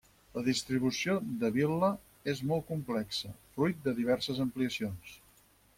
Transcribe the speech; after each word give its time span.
La 0.35 0.41
distribució 0.45 1.17
de 1.43 1.51
la 1.51 1.51
vil·la 1.57 1.91
és 2.33 2.41
molt 2.53 2.67
complexa, 2.73 3.35
fruit 3.59 3.87
de 3.89 3.95
diverses 4.01 4.43
ampliacions. 4.49 5.17